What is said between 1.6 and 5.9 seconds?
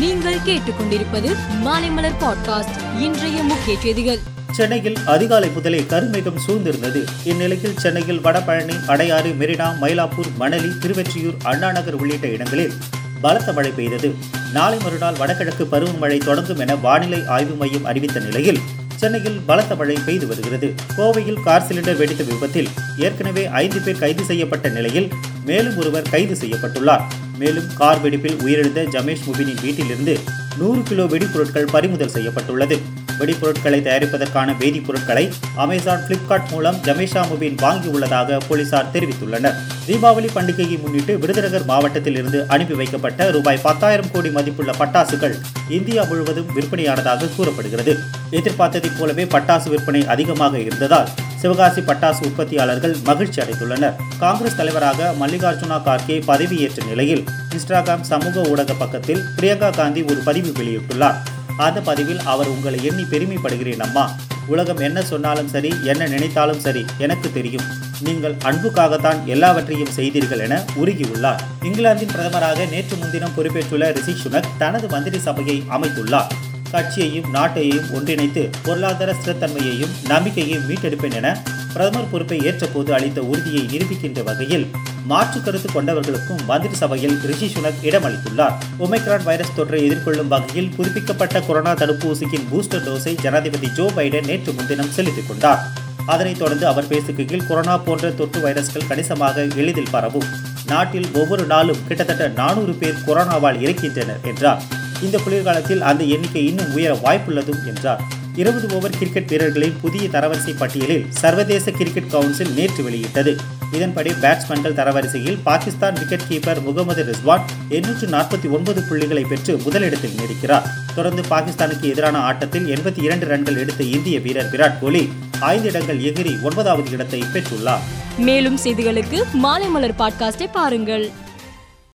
Maalaimalar podcast இன்றைய முக்கிய செய்திகள். சென்னையில் அதிகாலை முதலே